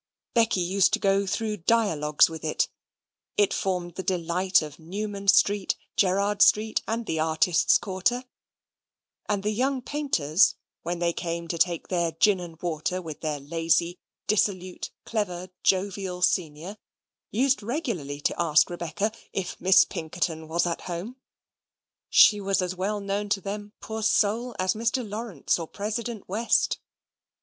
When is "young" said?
9.51-9.79